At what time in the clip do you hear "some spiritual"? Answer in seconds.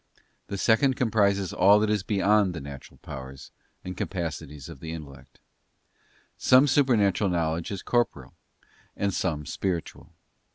9.13-10.11